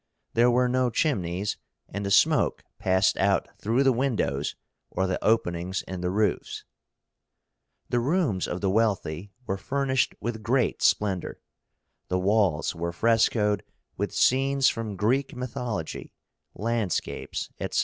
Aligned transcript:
There 0.33 0.49
were 0.49 0.67
no 0.67 0.89
chimneys, 0.89 1.57
and 1.87 2.03
the 2.03 2.09
smoke 2.09 2.63
passed 2.79 3.17
out 3.17 3.47
through 3.59 3.83
the 3.83 3.91
windows 3.91 4.55
or 4.89 5.05
the 5.05 5.23
openings 5.23 5.83
in 5.83 6.01
the 6.01 6.09
roofs. 6.09 6.65
The 7.87 7.99
rooms 7.99 8.47
of 8.47 8.61
the 8.61 8.69
wealthy 8.71 9.31
were 9.45 9.59
furnished 9.59 10.15
with 10.19 10.41
great 10.41 10.81
splendor. 10.81 11.39
The 12.07 12.17
walls 12.17 12.73
were 12.73 12.91
frescoed 12.91 13.61
with 13.95 14.11
scenes 14.11 14.69
from 14.69 14.95
Greek 14.95 15.35
mythology, 15.35 16.11
landscapes, 16.55 17.51
etc. 17.59 17.79